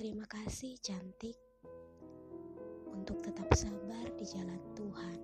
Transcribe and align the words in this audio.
Terima 0.00 0.24
kasih 0.24 0.80
cantik 0.80 1.36
untuk 2.88 3.20
tetap 3.20 3.52
sabar 3.52 4.08
di 4.16 4.24
jalan 4.24 4.56
Tuhan. 4.72 5.18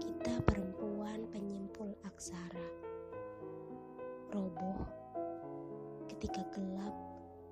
Kita 0.00 0.40
perempuan 0.48 1.28
penyimpul 1.28 1.92
aksara. 2.08 2.68
Roboh 4.32 4.80
ketika 6.08 6.40
gelap 6.56 6.96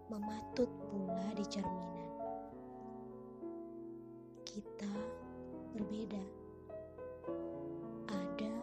mematut 0.09 0.73
pula 0.89 1.29
di 1.37 1.45
cerminan. 1.45 2.09
Kita 4.49 4.95
berbeda. 5.77 6.25
Ada 8.08 8.55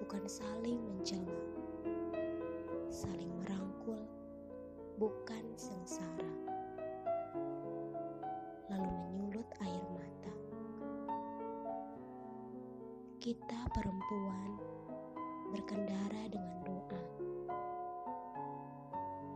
bukan 0.00 0.24
saling 0.24 0.80
mencela. 0.88 1.47
Bukan 5.08 5.44
sengsara. 5.56 6.32
Lalu 8.68 8.92
menyulut 8.92 9.48
air 9.64 9.84
mata. 9.96 10.34
Kita 13.16 13.60
perempuan 13.72 14.60
berkendara 15.48 16.28
dengan 16.28 16.60
doa. 16.60 17.04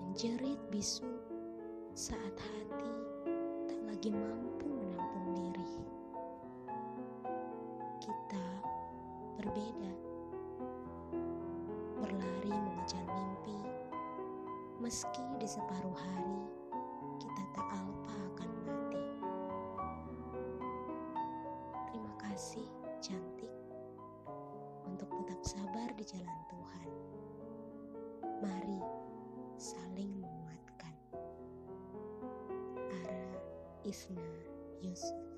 Menjerit 0.04 0.60
bisu 0.68 1.08
saat 1.96 2.36
hati 2.36 2.92
tak 3.64 3.80
lagi 3.88 4.12
mampu 4.12 4.61
meski 14.82 15.22
di 15.38 15.46
separuh 15.46 15.94
hari 15.94 16.42
kita 17.22 17.42
tak 17.54 17.66
alpa 17.70 18.14
akan 18.34 18.50
mati. 18.66 19.04
Terima 21.86 22.12
kasih, 22.18 22.66
cantik, 22.98 23.54
untuk 24.82 25.06
tetap 25.22 25.38
sabar 25.46 25.86
di 25.94 26.02
jalan 26.02 26.40
Tuhan. 26.50 26.88
Mari 28.42 28.82
saling 29.54 30.18
menguatkan. 30.18 30.94
Ara 33.06 33.38
Isna 33.86 34.34
Yusuf. 34.82 35.31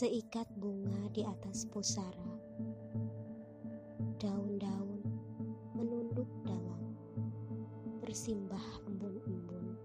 Seikat 0.00 0.48
bunga 0.56 1.12
di 1.12 1.20
atas 1.28 1.68
pusara, 1.68 2.32
daun-daun 4.16 5.04
menunduk 5.76 6.24
dalam, 6.40 6.96
bersimbah 8.00 8.64
embun-embun. 8.88 9.76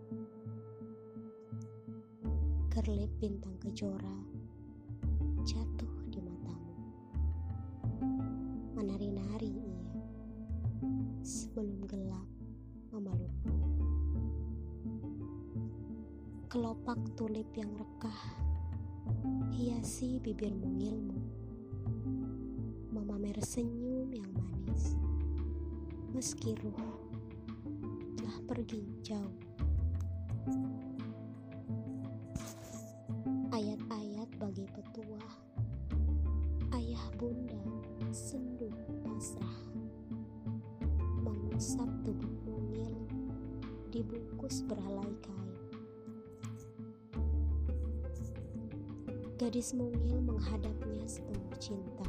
Kerlip 2.72 3.12
bintang 3.20 3.60
kejora 3.60 4.16
jatuh 5.44 5.92
di 6.08 6.24
matamu. 6.24 6.76
Menari-nari 8.72 9.52
ia, 9.52 9.84
sebelum 11.28 11.84
gelap 11.92 12.30
memelukmu. 12.96 13.68
Kelopak 16.48 17.04
tulip 17.20 17.52
yang 17.60 17.76
rekah 17.76 18.55
hiasi 19.56 20.20
bibir 20.20 20.52
mungilmu, 20.52 21.20
memamer 22.92 23.38
senyum 23.42 24.10
yang 24.12 24.32
manis, 24.36 24.98
meski 26.12 26.58
ruh 26.60 27.00
telah 28.20 28.38
pergi 28.50 28.82
jauh. 29.06 29.38
Ayat-ayat 33.54 34.30
bagi 34.42 34.68
petuah, 34.76 35.32
ayah 36.76 37.06
bunda 37.16 37.62
sendu 38.12 38.68
pasrah, 39.06 39.58
mengusap 41.24 41.88
tubuh 42.04 42.36
mungil, 42.44 42.94
dibungkus 43.94 44.66
beralai 44.68 45.16
kain. 45.24 45.45
Gadis 49.36 49.76
mungil 49.76 50.24
menghadapnya 50.24 51.04
sepenuh 51.12 51.52
cinta, 51.60 52.08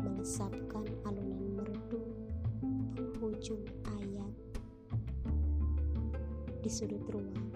melesapkan 0.00 0.88
alunan 1.04 1.52
merdu 1.52 2.00
penghujung 2.96 3.60
ayat. 4.00 4.32
Di 6.64 6.70
sudut 6.72 7.04
ruang, 7.12 7.52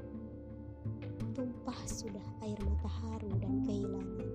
tumpah 1.33 1.81
sudah 1.89 2.21
air 2.45 2.61
mata 2.61 2.93
haru 2.93 3.33
dan 3.41 3.65
kehilangan. 3.65 4.31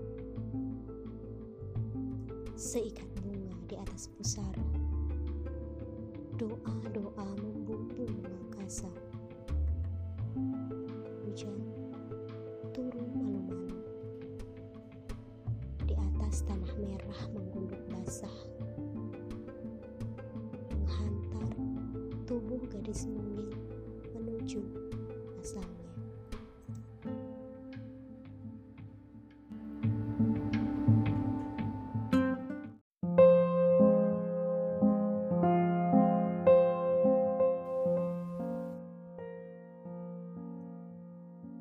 Seikat 2.57 3.05
bunga 3.21 3.53
di 3.69 3.77
atas 3.77 4.09
pusara, 4.17 4.65
doa-doa 6.41 7.27
membumbung 7.37 8.17
mengangkasa. 8.17 8.89
Hujan 11.21 11.82
merah 16.77 17.21
menggunduk 17.33 17.81
basah. 17.91 18.37
Menghantar 20.71 21.49
tubuh 22.25 22.61
gadis 22.71 23.05
mungil 23.05 23.51
menuju 24.15 24.61
asalnya. 25.41 25.89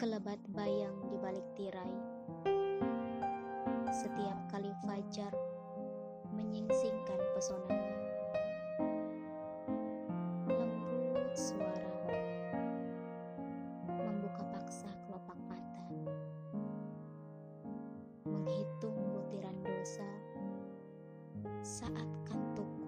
Kelebat 0.02 0.42
bayang 0.50 0.98
di 1.06 1.16
balik 1.22 1.46
tirai 1.54 1.94
setiap 3.92 4.40
kali 4.48 4.72
fajar 4.88 5.28
menyingsingkan 6.32 7.20
pesonanya. 7.36 8.00
Lembut 10.48 11.36
suara 11.36 11.92
membuka 13.84 14.48
paksa 14.48 14.88
kelopak 15.04 15.36
mata, 15.44 15.84
menghitung 18.24 18.96
butiran 19.12 19.60
dosa 19.60 20.08
saat 21.60 22.08
kantukku 22.24 22.81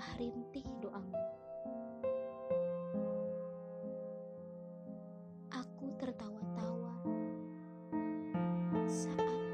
papah 0.00 0.16
rintih 0.16 0.64
doamu. 0.80 1.20
Aku 5.52 5.92
tertawa-tawa 6.00 6.96
saat 8.88 9.44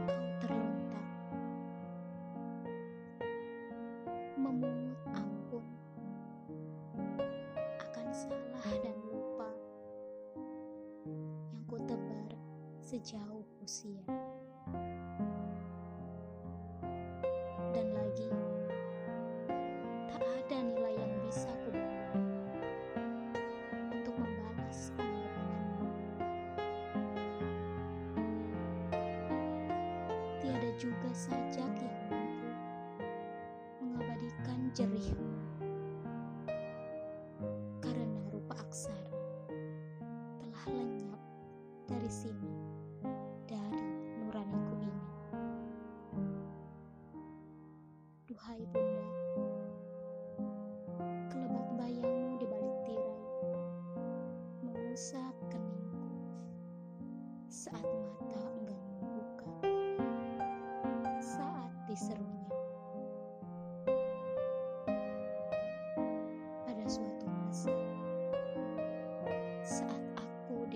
kau 0.00 0.24
terlontar, 0.40 1.08
memungut 4.40 4.96
ampun 5.12 5.68
akan 7.76 8.06
salah 8.16 8.68
dan 8.80 8.96
lupa 9.04 9.52
yang 11.52 11.60
ku 11.68 11.76
tebar 11.84 12.32
sejauh 12.80 13.44
usia. 13.60 14.25
juga 30.76 31.08
saja 31.16 31.64
mampu 31.64 32.12
ya. 32.12 32.52
mengabadikan 33.80 34.68
jerihmu 34.76 35.40
karena 37.80 38.20
rupa 38.28 38.60
aksara 38.60 39.16
telah 40.36 40.64
lenyap 40.68 41.20
dari 41.88 42.10
sini 42.12 42.52
dari 43.48 43.88
nuraniku 44.20 44.76
ini. 44.84 45.04
Duhai 48.28 48.60
bunda 48.68 48.85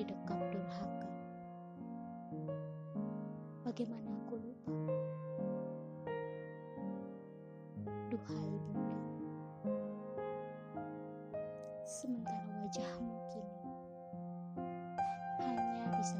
di 0.00 0.08
dekat 0.08 0.40
durhaka. 0.48 1.12
Bagaimana 3.60 4.08
aku 4.24 4.40
lupa? 4.40 4.72
Duhai 8.08 8.56
bunda, 8.64 8.96
sementara 11.84 12.48
wajahmu 12.64 13.12
kini 13.28 13.60
hanya 15.44 15.84
bisa 16.00 16.16